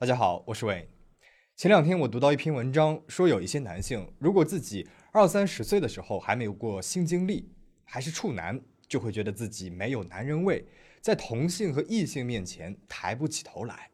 [0.00, 0.88] 大家好，我是伟。
[1.56, 10.64] 前两天我读到一篇文章，说有一些男性，如果自己二三十岁的时候还没有过性经历，还是处男，就会觉得自己没有男人味，
[11.00, 13.90] 在同性和异性面前抬不起头来。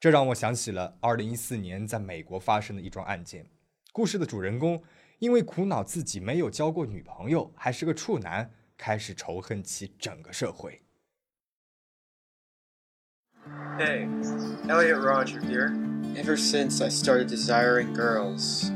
[0.00, 3.44] 这让我想起了二零一四年在美国发生的一桩案件。
[3.92, 4.82] 故事的主人公
[5.18, 10.80] 因为苦恼自己没有交过女朋友，还是个处男，开始仇恨起整个社会。
[13.79, 14.09] Hey,
[14.67, 15.73] Elliot Roger here.
[16.17, 18.69] Ever since I started desiring girls,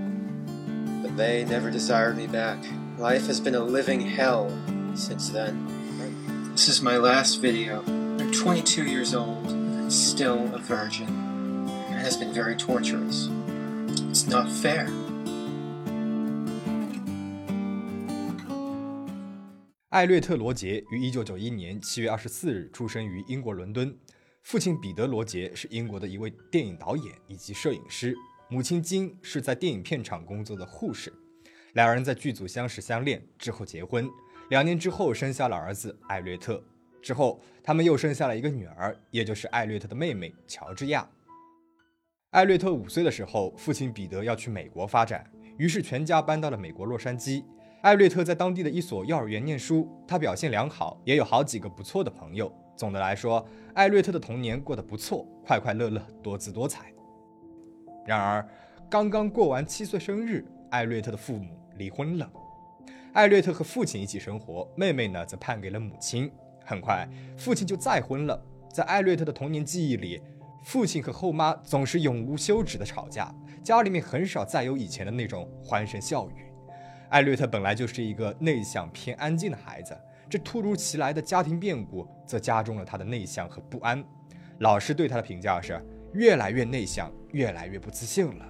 [1.01, 2.63] but they never desired me back.
[2.97, 4.49] Life has been a living hell
[4.95, 5.67] since then.
[6.53, 7.83] This is my last video.
[7.85, 11.67] I'm 22 years old and still a virgin.
[11.89, 13.27] It has been very torturous.
[14.09, 14.87] It's not fair.
[19.89, 23.93] 艾略特·罗杰于1991年7月24日出生于英国伦敦。
[24.48, 28.16] 父亲彼得·罗杰是英国的一位电影导演以及摄影师，
[28.48, 31.12] 母亲金是在电影片场工作的护士。
[31.74, 34.08] 两人在剧组相识相恋，之后结婚。
[34.48, 36.64] 两年之后生下了儿子艾略特。
[37.02, 41.06] 之后他们又生下了一个女儿，也就是艾略特的妹妹乔治亚。
[42.30, 47.44] 艾略特五岁的时候，父亲彼得要去美国发展，于是全家搬到了美国洛杉矶。
[47.82, 52.52] 艾略特在当地的一所幼儿园念书，他表现良好，也有好几个不错的朋友。
[52.76, 56.92] 总的来说，艾略特的童年过得不错，快快乐乐，多姿多彩。
[58.04, 58.44] 然而，
[58.90, 62.28] 刚刚过完七岁生日，艾略特的父母离婚了。
[63.12, 66.28] 艾略特和父亲一起生活，妹妹呢则判给了母亲。
[66.64, 68.44] 很快，父亲就再婚了。
[68.72, 70.20] 在艾略特的童年记忆里，
[70.64, 76.47] 父亲和后妈总是永无休止的吵架，家里面很少再有以前的那种欢声笑语。
[77.10, 79.96] 艾略特本来就是一个内向偏安静的孩子。
[80.28, 84.04] 这突如其来的家庭变故，则加重了他的内向和不安。
[84.58, 85.80] 老师对他的评价是：
[86.12, 88.44] 越来越内向，越来越不自信了。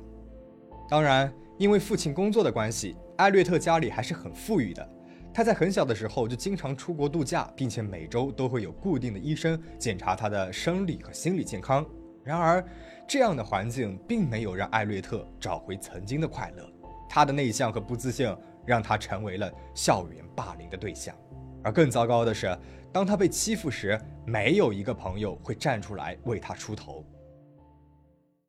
[0.88, 4.88] 当然，因为父亲工作的关系，艾略特家里还是很富裕的。
[5.32, 11.86] 他在很小的时候就经常出国度假，并且每周都会有固定的医生检查他的生理和心理健康。
[12.24, 12.64] 然而，
[13.06, 16.68] 这样的环境并没有让艾略特找回曾经的快乐。
[17.08, 18.28] 他的内向和不自信
[18.68, 21.16] 让他成为了校园霸凌的对象。
[21.64, 22.54] 而更糟糕的是，
[22.92, 27.02] 当他被欺负时，没有一个朋友会站出来为他出头。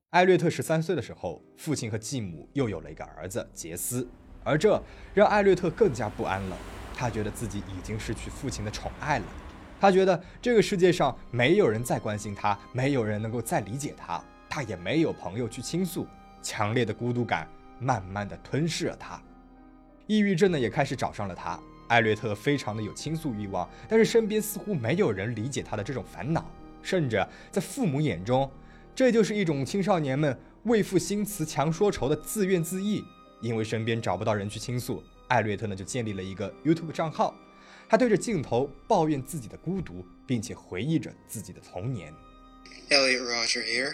[0.09, 4.05] 艾略特十三岁的时候，父亲和继母又有了一个儿子杰斯，
[4.43, 4.81] 而这
[5.13, 6.57] 让艾略特更加不安了。
[6.93, 9.25] 他觉得自己已经失去父亲的宠爱了，
[9.79, 16.05] 他觉得这个世界上没有人再关心他，没有人能够再理解他，他也没有朋友去倾诉。
[16.41, 17.47] 强烈的孤独感
[17.79, 19.21] 慢慢的吞噬了他，
[20.09, 21.59] 抑郁症呢也开始找上了他。
[21.87, 28.51] 艾略特非常的有倾诉欲望，但是身边似乎没有人理解他的这种烦恼，甚至在父母眼中，
[28.95, 33.03] 这就是一种青少年们为赋新词强说愁的自怨自艾。
[33.39, 37.35] 因为身边找不到人去倾诉，艾略特呢就建立了一个 YouTube 账号，
[37.87, 42.11] 他对着镜头抱怨自己的孤独，并且回忆着自己的童年。
[42.89, 43.93] Elliot Roger here.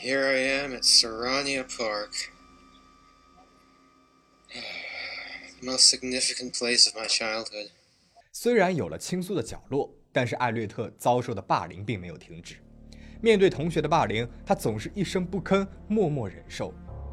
[0.00, 2.28] Here I am at Serrania Park.
[5.62, 7.70] most significant place of my childhood。
[8.32, 12.56] 虽然有了倾诉的角落，但是艾略特遭受的霸凌并没有停止。
[13.20, 16.72] 面对同学的霸凌，他总是一声不吭，默默忍受。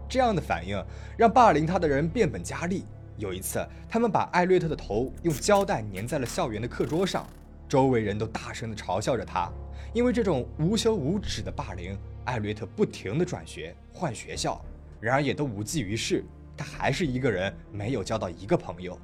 [0.09, 0.83] 这样的反应
[1.17, 2.85] 让霸凌他的人变本加厉。
[3.17, 7.29] 有一次，他们把艾略特的头用胶带粘在了校园的课桌上，
[7.69, 9.51] 周围人都大声地嘲笑着他。
[9.93, 14.63] 因为这种无休无止的霸凌，艾略特不停地转学换学校，
[14.99, 16.23] 然而也都无济于事。
[16.57, 18.99] 他还是一个人，没有交到一个朋友。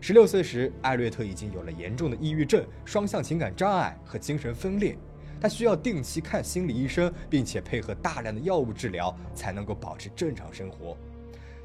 [0.00, 4.96] 十六岁时，艾略特已经有了严重的抑郁症、双向情感障碍和精神分裂。
[5.40, 10.96] 他需要定期看心理医生，并且配合大量的药物治疗，才能够保持正常生活。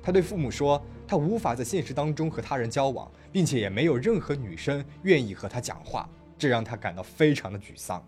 [0.02, 8.06] 他对父母说，他无法在现实当中和他人交往，并且也没有任何女生愿意和他讲话，这让他感到非常的沮丧。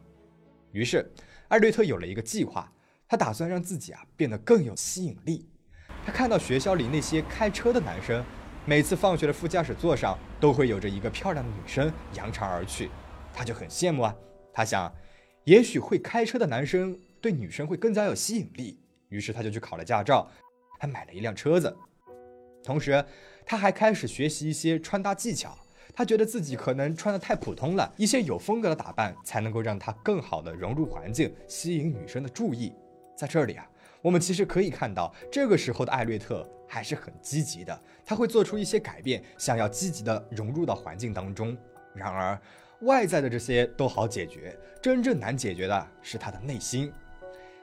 [0.71, 1.09] 于是，
[1.50, 2.71] 艾略特有了一个计划，
[3.07, 5.45] 他打算让自己啊变得更有吸引力。
[6.06, 8.24] 他看到学校里那些开车的男生，
[8.65, 12.89] 每次放学的副驾驶座上都会有着一个漂亮的女生扬长而去，
[13.33, 14.15] 他就很羡慕啊。
[14.51, 14.92] 他想，
[15.44, 20.27] 也许会开车的男生对女生会更加有吸引力，于是他就去考了驾照，
[20.80, 21.75] 还买了一辆车子。
[22.63, 23.06] 同时，
[23.45, 25.56] 他还开始学习一些穿搭技巧。
[25.94, 32.74] 他觉得自己可能穿的太普通了，一些有风格的打扮才能够让他更好的融入环境，吸引女生的注意。
[33.15, 33.68] 在这里啊。
[34.01, 41.56] 我们其实可以看到，这个时候的艾略特还是很积极的，他会做出一些改变，想要积极的融入到环境当中。
[41.94, 42.39] 然而，
[42.81, 46.92] 外在的这些都好解决，真正难解决的是他的内心。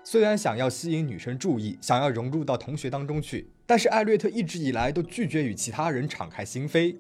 [0.05, 6.97] 虽然想要吸引女生注意，想要融入到同学当中去，但是艾略特一直以来都拒绝与其他人敞开心扉。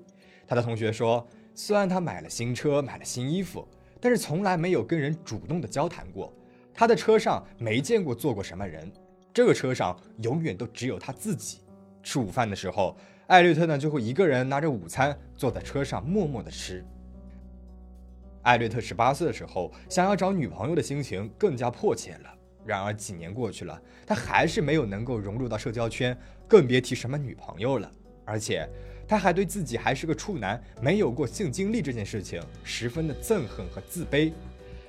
[0.46, 3.66] 他的同学说，虽然他买了新车，买了新衣服，
[4.00, 6.34] 但是从来没有跟人主动的交谈过。
[6.74, 8.90] 他的车上没见过坐过什么人，
[9.32, 11.58] 这个车上永远都只有他自己。
[12.02, 12.96] 吃午饭的时候，
[13.26, 16.84] 艾略特呢就会一个人拿着午餐坐在车上默默的吃。
[18.42, 22.34] 艾略特十八岁的时候，想要找女朋友的心情更加迫切了。
[22.64, 26.16] 然而几年过去了，他还是没有能够融入到社交圈，
[26.46, 27.90] 更别提什么女朋友了。
[28.24, 28.68] 而且
[29.06, 34.32] 他还对自己还是个处男，没有过性经历这件事情十分的憎恨和自卑。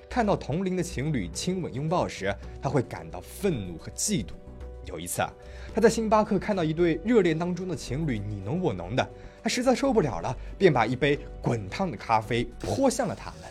[0.10, 4.32] 看到同龄的情侣亲吻拥抱时，他会感到愤怒和嫉妒。
[4.86, 5.32] 有一次啊，
[5.74, 9.08] 他在星巴克看到一对热恋当中的情侣你侬我侬的，
[9.44, 13.42] 他实在受不了了，便把一杯滚烫的咖啡泼向了他们。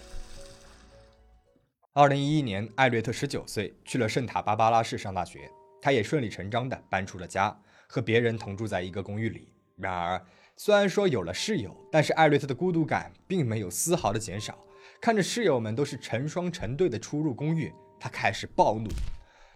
[1.93, 5.49] 二零一一年，艾略特十九岁，去了圣塔芭芭拉市上大学，
[5.81, 7.56] 他也顺理成章地搬出了家，
[7.87, 9.49] 和别人同住在一个公寓里。
[9.76, 10.20] 然而，
[10.56, 14.58] 虽然说有了室友，但是艾略特的孤独感并没有丝毫的减少。
[15.00, 18.89] 看着室友们都是成双成对的出入公寓，他开始暴怒。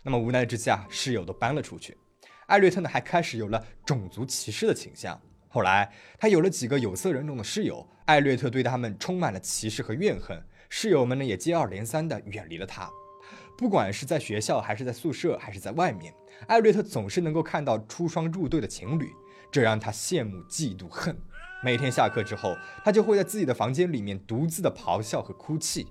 [0.03, 1.99] 那么无奈之下，室友都搬了出去。
[2.47, 5.21] 艾略特呢，还开始有了种族歧视的倾向。
[5.49, 10.41] 后来他有了几个有色人种的室友，艾略特对他们充满了歧视和怨恨。
[10.69, 12.89] 室友们呢，也接二连三的远离了他。
[13.59, 16.15] 不管是在学校，还是在宿舍，还是在外面，
[16.47, 19.13] 艾略特总是能够看到出双入对的情侣，
[19.51, 21.17] 这让他羡慕、嫉妒、恨。
[21.65, 25.87] 每天下课之后，他就会在自己的房间里面独自的咆哮和哭泣。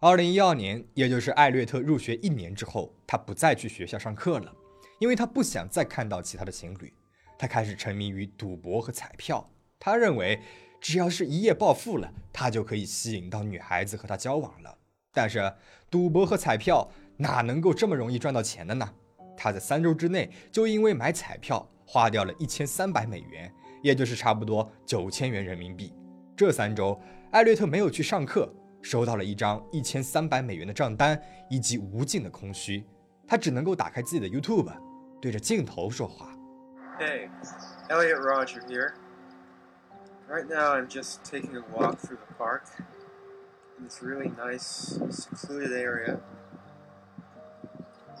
[0.00, 4.54] 二零一二年，也就是艾略特入学一年之后，他不再去学校上课了，
[4.98, 6.92] 因为他不想再看到其他的情侣。
[7.38, 9.48] 他开始沉迷于赌博和彩票。
[9.80, 10.42] 他认为，
[10.78, 14.76] 只要是一夜暴富了，他就可以吸引到女孩子和他交往了。
[15.14, 15.54] 但是，
[15.90, 18.92] 赌博和彩票哪能够这么容易赚到钱的呢？
[19.38, 23.50] 他在三周之内就因为买彩票花掉了一千三百美元。
[23.81, 25.93] 也就是差不多九千元人民币。
[26.35, 26.99] 这三周，
[27.31, 28.51] 艾略特没有去上课，
[28.81, 32.85] 收到了一张一千三百美元的账单以及无尽的空虚。
[33.27, 34.71] 他只能够打开自己的 YouTube，
[35.21, 36.29] 对着镜头说话。
[36.99, 37.29] Hey,
[37.89, 38.93] Elliot Roger here.
[40.29, 42.63] Right now, I'm just taking a walk through the park
[43.77, 46.19] in this really nice, secluded area.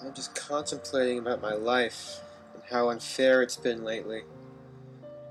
[0.01, 2.19] I'm just contemplating about my life
[2.53, 4.23] and how unfair it's been lately.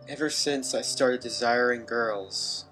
[0.09, 2.67] ever since I started desiring girls.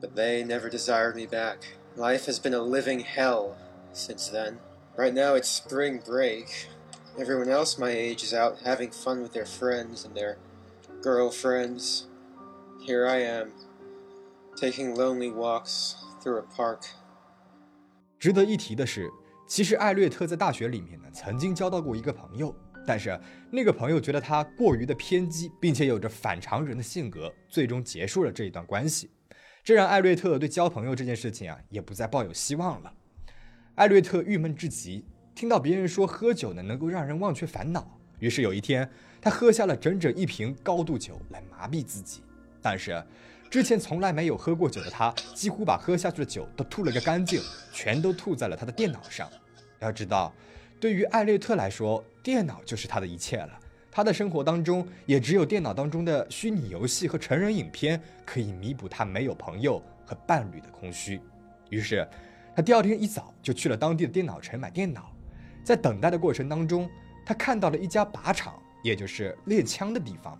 [0.00, 1.58] But they never desired me back.
[1.96, 3.56] Life has been a living hell
[3.92, 4.58] since then.
[4.96, 6.68] Right now it's spring break.
[7.18, 10.38] Everyone else my age is out having fun with their friends and their
[11.02, 12.06] girlfriends.
[12.80, 13.52] Here I am,
[14.56, 16.84] taking lonely walks through a park.
[18.18, 19.10] 值得一提的是，
[19.46, 22.54] 其实艾略特在大学里面呢，曾经交到过一个朋友。
[22.87, 23.19] 但是
[23.51, 29.09] 那个朋友觉得他过于的偏激，并且有着反常人的性格，最终结束了这一段关系。
[29.61, 32.93] 这让艾略特对交朋友这件事情啊，也不再抱有希望了。
[33.75, 35.03] 艾略特郁闷至极，
[35.35, 42.21] 听到别人说喝酒呢能够让人忘却烦恼，于是有一天他喝下了整整一瓶高度酒来麻痹自己。
[42.61, 43.03] 但是
[43.49, 47.41] 之前从来没有喝过酒的他，几乎把喝下去的酒都吐了个干净，
[47.73, 49.29] 全都吐在了他的电脑上。
[49.79, 50.33] 要知道。
[50.79, 53.59] 对于艾略特来说，电脑就是他的一切了。
[53.91, 61.19] 他的生活当中也只有电脑当中的虚拟游戏和成人影片可以弥补他没有朋友和伴侣的空虚。
[61.71, 62.07] 于是，
[62.55, 65.11] 他第二天一早就去了当地的电脑城买电脑。
[65.63, 66.87] 在等待的过程当中，
[67.25, 68.53] 他看到了一家靶场，
[68.83, 70.39] 也就是练枪的地方。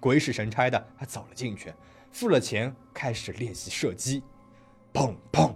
[0.00, 1.72] 鬼使神差的，他走了进去，
[2.10, 4.22] 付了钱，开始练习射击。
[4.94, 5.54] 砰砰，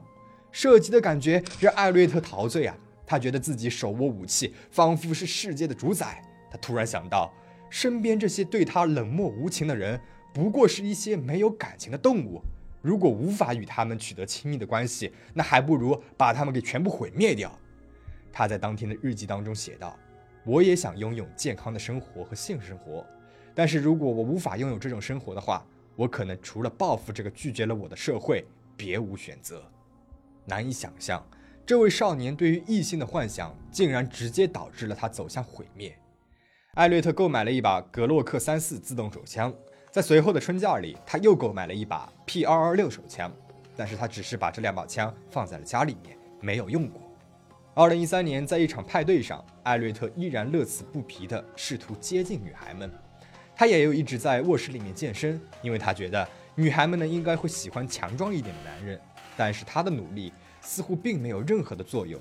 [0.53, 2.77] 射击的感觉让艾略特陶醉啊！
[3.11, 6.23] 他觉得自己手握武器，仿佛是世界的主宰。
[6.49, 7.35] 他突然想到，
[7.69, 10.01] 身边这些对他冷漠无情的人，
[10.33, 12.41] 不过是一些没有感情的动物。
[12.81, 17.51] 如果无法与他们取得亲密的关系，那还不如把他们给全部毁灭掉。
[18.33, 19.99] 他在当天的日记当中写道
[20.47, 23.05] ：“我也想拥有健康的生活和性生活，
[23.57, 29.69] 但是如果我无法拥有这种生活的话，我可能除了报复这个拒绝了我的社会，别无选择。”
[30.47, 31.21] 难以想象。
[31.71, 35.97] 这位少年对于异性的幻想，竟然直接导致了他走向毁灭。
[36.75, 39.55] 艾略特购买了一把格洛克三四自动手枪，
[39.89, 43.33] 在随后的春假里，他又购买了一把 P 二二六手枪，
[43.77, 47.01] 但是他只是把这两把枪放在了家里面，没有用过。
[47.75, 52.91] 二零一三年，在一场派对上，艾略特依然乐此不疲地试图接近女孩们。
[53.55, 59.01] 他也有一直在卧室里面健身，因为他觉得女孩们呢应该会喜欢强壮一点的男人。
[59.37, 60.33] 但是他的努力。
[60.61, 62.21] 似乎并没有任何的作用，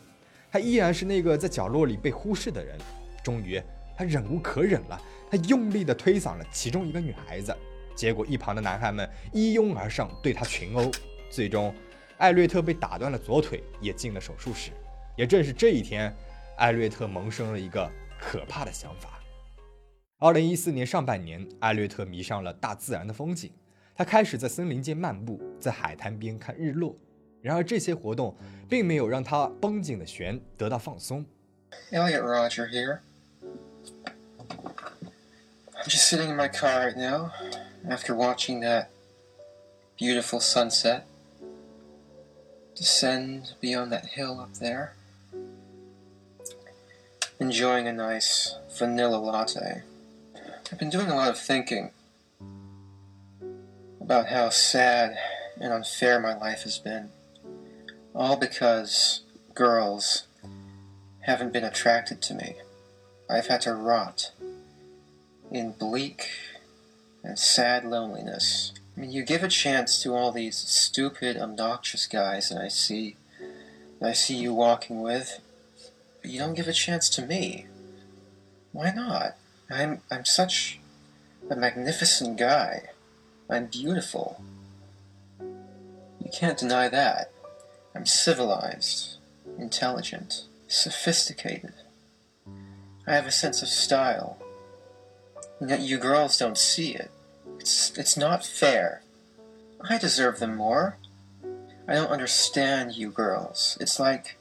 [0.51, 2.77] 他依然是那个在角落里被忽视的人。
[3.23, 3.61] 终于，
[3.95, 7.55] 他忍无可忍了，他用力地推搡了其中一个女孩子，
[7.95, 10.89] 结果一旁的男孩们一拥而上对他群殴，
[11.29, 11.73] 最终，
[12.17, 14.71] 艾略特被打断了左腿，也进了手术室。
[15.17, 16.15] 也正是这一天，
[16.57, 19.19] 艾略特萌生了一个可怕的想法。
[20.17, 23.51] 二零一四年上半年，艾略特迷上了大自然的风景，
[23.93, 26.97] 他开始在森林间漫步，在海滩边看日落。
[27.42, 28.34] 然而，这些活动
[28.68, 31.24] 并没有让他绷紧的弦得到放松。
[31.90, 33.00] Elliot Roger here.
[35.74, 37.30] I'm just sitting in my car right now
[37.86, 38.86] after watching that
[39.98, 41.02] beautiful sunset
[42.74, 44.94] descend beyond that hill up there.
[47.38, 49.82] Enjoying a nice vanilla latte.
[50.72, 51.90] I've been doing a lot of thinking
[54.00, 55.18] about how sad
[55.60, 57.10] and unfair my life has been.
[58.15, 59.21] All because
[59.53, 60.25] girls
[61.21, 62.55] haven't been attracted to me.
[63.29, 64.31] I've had to rot
[65.51, 66.29] in bleak
[67.23, 68.73] and sad loneliness.
[68.95, 73.15] I mean, you give a chance to all these stupid, obnoxious guys that I see,
[73.99, 75.39] that I see you walking with,
[76.21, 77.67] but you don't give a chance to me.
[78.71, 79.35] Why not?
[79.69, 80.79] I'm I'm such
[81.49, 82.89] a magnificent guy.
[83.49, 84.43] I'm beautiful.
[85.39, 87.31] You can't deny that.
[87.94, 89.16] I'm civilized,
[89.58, 91.74] intelligent, sophisticated.
[93.06, 94.38] I have a sense of style.
[95.60, 97.10] And yet you girls don't see it.
[97.58, 99.02] It's it's not fair.
[99.80, 100.96] I deserve them more.
[101.86, 103.78] I don't understand you girls.
[103.80, 104.36] It's like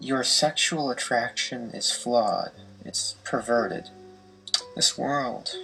[0.00, 2.52] your sexual attraction is flawed.
[2.84, 3.88] It's perverted.
[4.74, 5.54] This world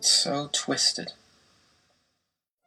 [0.00, 1.12] it's so twisted.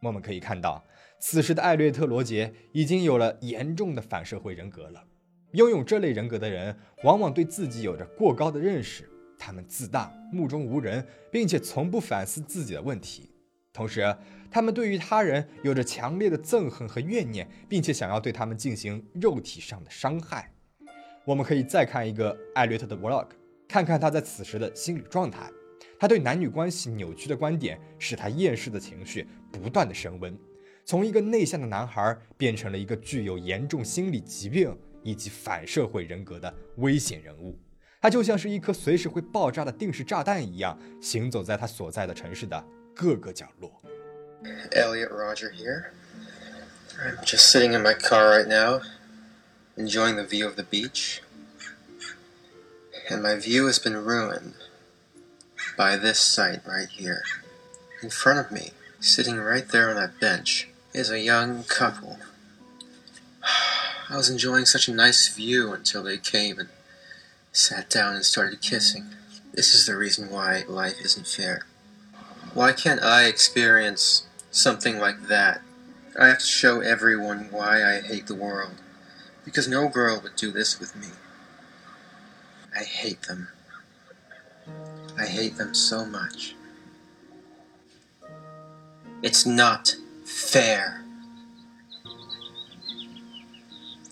[0.01, 0.83] 我们可以看到，
[1.20, 5.04] 此时的艾略特·罗杰已经有了严重的反社会人格了。
[5.52, 9.08] 拥有这类人格的人，往往对自己有着过高的认识，
[9.38, 13.30] 他们自大、目中无人，并且从不反思自己的问题。
[13.72, 14.16] 同时，
[14.50, 20.52] 他们对于他人有着强烈的憎恨和怨念，并且想要对他们进行肉体上的伤害。
[21.24, 23.28] 我们可以再看一个艾略特的 vlog，
[23.66, 25.50] 看看他在此时的心理状态。
[25.98, 30.36] 他对男女关系扭曲的观点，使他厌世的情绪不断的升温，
[30.88, 34.76] 从一个内向的男孩变成了一个具有严重心理疾病。
[35.04, 37.58] 以及反社会人格的危险人物，
[38.02, 42.62] 他就像是一颗随时会爆炸的定时炸弹一样，行走在他所在的城市的
[42.94, 43.80] 各个角落。
[44.72, 45.92] Elliot Roger here.
[46.98, 48.82] I'm just sitting in my car right now,
[49.76, 51.20] enjoying the view of the beach.
[53.08, 54.54] And my view has been ruined
[55.78, 57.22] by this sight right here.
[58.02, 62.18] In front of me, sitting right there on that bench, is a young couple
[64.10, 66.68] I was enjoying such a nice view until they came and
[67.52, 69.06] sat down and started kissing.
[69.52, 71.66] This is the reason why life isn't fair.
[72.54, 75.60] Why can't I experience something like that?
[76.18, 78.74] I have to show everyone why I hate the world.
[79.44, 81.08] Because no girl would do this with me.
[82.74, 83.48] I hate them.
[85.18, 86.54] I hate them so much.
[89.22, 89.96] It's not
[90.28, 91.02] fair.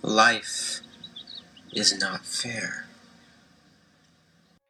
[0.03, 0.81] Life
[1.73, 2.85] is not fair。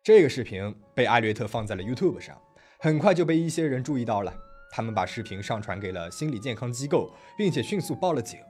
[0.02, 2.40] 这个视频被艾略特放在了 YouTube 上，
[2.80, 4.34] 很快就被一些人注意到了。
[4.72, 8.40] 他们把视频上传给了心理健康机构，并且迅速报了警。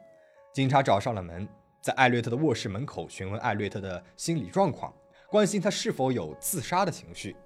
[0.55, 1.47] 警察找上了门，
[1.83, 4.93] 在艾略特的卧室门口询问艾略特的心理状况，
[5.29, 7.37] 关心他是否有自杀的情绪。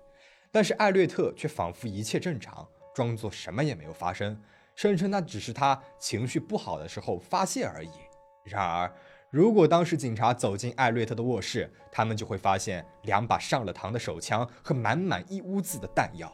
[0.53, 4.41] 但是艾略特却仿佛一切正常，装作什么也没有发生，
[4.81, 7.91] 声称那只是他情绪不好的时候发泄而已。
[8.45, 8.91] 然而，
[9.29, 16.33] 如果当时警察走进艾略特的卧室，他们就会发现两把上了膛的手枪和满满一屋子的弹药。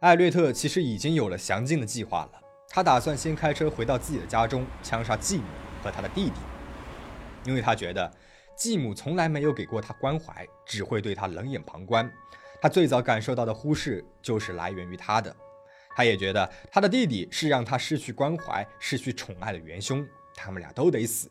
[0.00, 2.32] 艾略特其实已经有了详尽的计划了，
[2.68, 5.44] 他打算先开车回到自己的家中，枪杀继母
[5.82, 6.34] 和他的弟弟，
[7.46, 8.12] 因为他觉得
[8.54, 12.12] 继母从来没有给过他关怀，只会对他冷眼旁观。
[12.60, 15.34] 他最早感受到的忽视就是来源于他的。
[15.96, 21.30] 他也觉得他的弟弟是让他失去关怀、失去宠爱的元凶，他们俩都得死。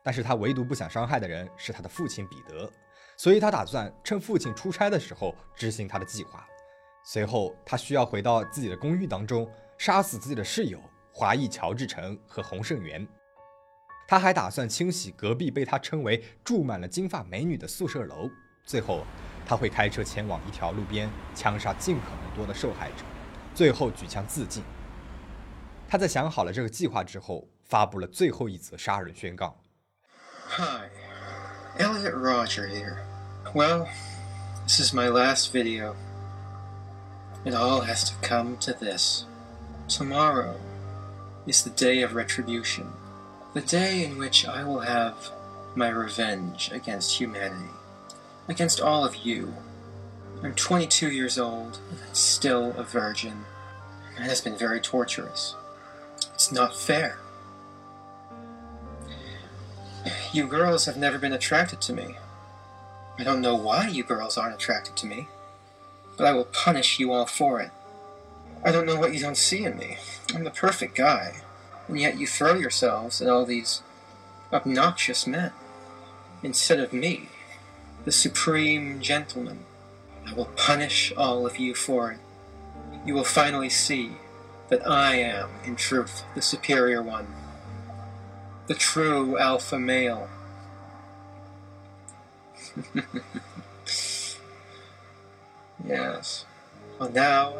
[0.00, 2.70] 但是他唯独不想伤害的人是他的父亲彼得，
[3.16, 6.46] 所以他打算趁父亲出差的时候执行他的计划。
[7.04, 10.80] 随后，他需要回到自己的公寓当中，杀死自己的室友
[11.12, 13.04] 华裔乔治城和洪胜元。
[14.06, 18.30] 他还打算清洗隔壁被他称为住满了金发美女的宿舍楼。
[18.64, 19.04] 最后，
[19.44, 23.04] 他会开车前往一条路边，枪杀尽可能多的受害者，
[23.55, 24.63] 最后举枪自尽。
[25.87, 29.57] 他在想好了这个计划之后，发布了最后一则杀人宣告。
[30.47, 30.89] Hi,
[31.77, 32.97] Elliot Roger here.
[33.53, 33.87] Well,
[34.63, 35.95] this is my last video.
[37.43, 39.25] It all has to come to this.
[39.87, 40.55] Tomorrow
[41.45, 42.85] is the day of retribution,
[43.53, 45.15] the day in which I will have
[45.75, 47.71] my revenge against humanity,
[48.47, 49.53] against all of you.
[50.42, 53.44] I'm 22 years old, and still a virgin.
[54.18, 55.54] It has been very torturous.
[56.34, 57.18] It's not fair.
[60.32, 62.16] You girls have never been attracted to me.
[63.18, 65.28] I don't know why you girls aren't attracted to me,
[66.16, 67.70] but I will punish you all for it.
[68.64, 69.98] I don't know what you don't see in me.
[70.34, 71.36] I'm the perfect guy,
[71.88, 73.82] and yet you throw yourselves at all these
[74.52, 75.52] obnoxious men
[76.42, 77.28] instead of me,
[78.04, 79.65] the supreme gentleman.
[80.26, 82.18] I will punish all of you for it.
[83.04, 84.12] You will finally see
[84.68, 87.28] that I am, in truth, the superior one,
[88.66, 90.28] the true alpha male.
[95.86, 96.44] yes.
[96.98, 97.54] Well, now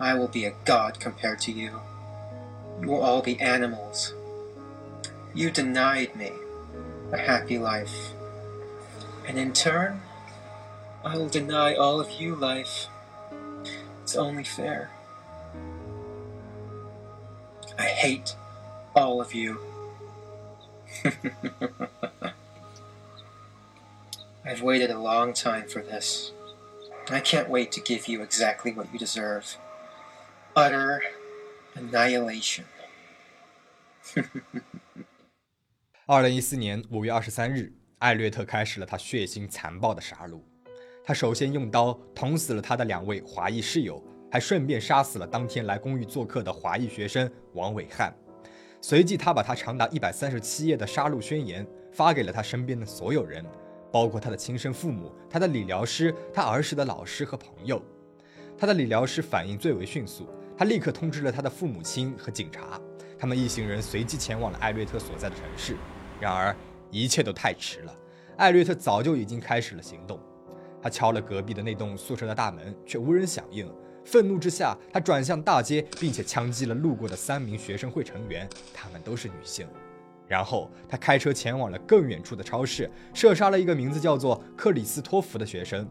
[0.00, 1.80] I will be a god compared to you.
[2.80, 4.14] You will all be animals.
[5.34, 6.32] You denied me
[7.12, 8.12] a happy life.
[9.26, 10.00] And in turn,
[11.05, 12.87] I will deny all of you life.
[14.03, 14.89] It's only fair.
[17.77, 18.35] I hate
[18.95, 19.57] all of you.
[24.45, 26.31] I've waited a long time for this.
[27.09, 29.57] I can't wait to give you exactly what you deserve
[30.55, 31.01] utter
[31.75, 32.65] annihilation.
[36.05, 40.41] 二零一四年五月二十三日，艾略特开始了他血腥残暴的杀戮。
[41.06, 48.12] 他首先用刀捅死了他的两位华裔室友，还顺便杀死了当天来公寓做客的华裔学生王伟汉。
[48.80, 53.44] 随即，他把他长达一百三十七页的杀戮宣言发给了他身边的所有人，
[53.92, 57.80] 包括他的亲生父母、他的理疗师、他儿时的老师和朋友。
[58.58, 60.28] 他的理疗师反应最为迅速，
[60.58, 62.80] 他立刻通知了他的父母亲和警察。
[63.16, 65.76] 他们一行人随即前往了艾略特所在的城市。
[66.20, 66.54] 然而，
[66.90, 67.96] 一切都太迟了。
[68.36, 70.18] 艾略特早就已经开始了行动。
[70.82, 73.70] 他敲了隔壁的那栋宿舍的大门，却无人响应。
[74.04, 79.66] 愤怒之下，他转向大街，并且枪击了路过的三名学生会成员，他们都是女性。
[80.28, 85.88] 然后，他开车前往了更远处的超市，射杀了一个名字叫做克里斯托弗的学生。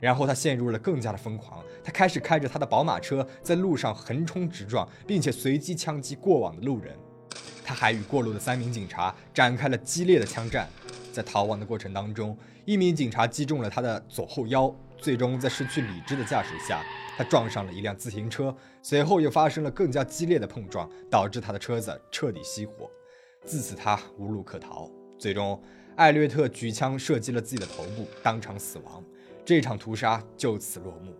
[0.00, 6.94] 然后，他陷入了更加的疯狂，他开始开着他的宝马车在路上横冲直撞，并且随机枪击过往的路人。
[7.64, 10.68] 他还与过路的三名警察展开了激烈的枪战，
[11.12, 12.36] 在逃亡的过程当中，
[12.68, 16.84] 一名警察击中了他的左后腰，最终在失去理智的驾驶下，
[17.16, 22.90] 他撞上了一辆自行车，随后又发生了更加激烈的碰撞，导致他的车子彻底熄火。
[23.42, 24.86] 自此，他无路可逃。
[25.18, 25.58] 最终，
[25.96, 29.02] 艾略特举枪射击了自己的头部，当场死亡。
[29.46, 31.16] 这场屠杀就此落幕。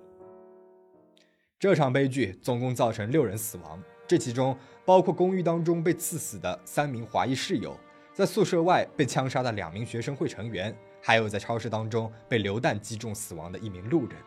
[1.59, 4.55] 这场悲剧总共造成六人死亡，这其中。
[4.85, 7.75] 包括公寓当中被刺死的三名华裔室友，
[8.13, 14.19] 在宿舍外被枪杀的两名学生会成员，还有在超市当中被流弹击中死亡的一名路人。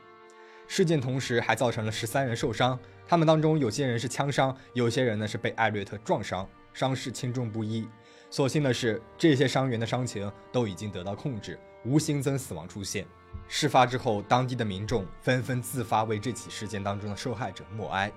[0.67, 7.87] 事件同时还造成了十三人受伤，他们当中有些人是枪伤，有些人呢是被艾略特撞伤，伤势轻重不一。
[8.29, 13.05] 所幸的是，这些伤员的伤情都已经得到控制，无新增死亡出现。
[13.49, 18.09] 事发之后，当地的民众纷纷自发为这起事件当中的受害者默哀。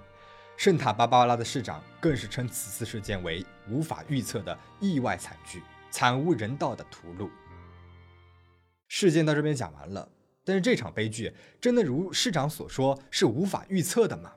[0.56, 7.28] 圣塔芭芭拉的市长更是称此次事件为无法预测的意外惨剧，惨无人道的屠戮。
[8.88, 10.08] 事件到这边讲完了，
[10.44, 14.32] 但是这场悲剧真的如市长所说是无法预测的吗？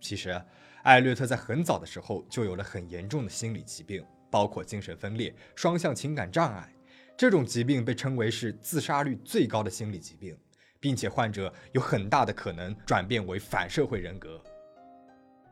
[0.00, 0.40] 其实，
[0.84, 6.72] 艾略特在很早的时候就有了很严重的心理疾病，包括精神分裂、双向情感障碍。
[7.16, 10.38] 这种疾病被称为是自杀率最高的心理疾病，
[10.78, 14.40] 并且患者有很大的可能转变为反社会人格。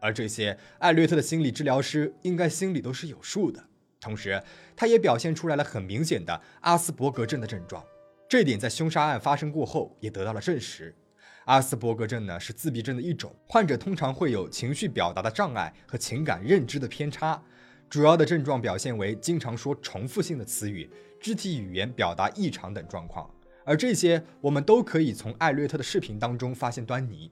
[0.00, 3.62] 而这些艾略特的心理治疗师应该心里都是有数的。
[3.98, 4.40] 同时，
[4.76, 7.84] 他也表现出来了很明显的阿斯伯格症的症状，
[8.28, 10.94] 这点在凶杀案发生过后也得到了证实。
[11.44, 17.40] 阿斯伯格症呢是自闭症的一种，患者通常会有情绪表达的障碍和情感认知的偏差，
[17.88, 23.30] 主要的症状表现为经常说重复性的词语、肢体语言表达异常等状况。
[23.64, 27.30] 而这些我们都可以从艾略特的视频当中发现端倪。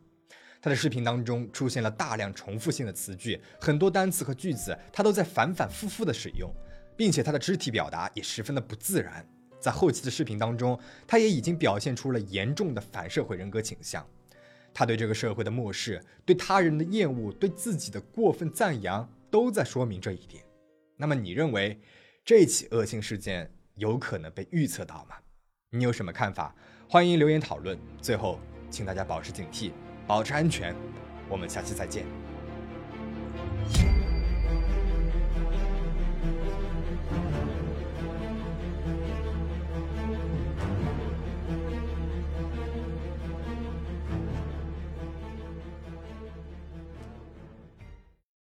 [0.63, 6.49] 他的视频当中出现了大量重复性的词句，很多单词和句子他都在反反复复的使用，
[6.97, 9.27] 并且他的肢体表达也十分的不自然。
[9.65, 14.07] 在后期的视频当中，他也已经表现出了严重的反社会人格倾向。
[14.75, 20.45] 他对这个社会的漠视，对他人的厌恶，对自己的过分赞扬，都在说明这一点。
[20.99, 21.81] 那么，你认为
[22.27, 25.17] 这起恶性事件有可能被预测到吗？
[25.71, 26.55] 你有什么看法？
[26.87, 27.79] 欢迎留言讨论。
[28.03, 29.71] 最后，请大家保持警惕，
[30.07, 30.77] 保持安全。
[31.31, 32.24] 我们下期再见。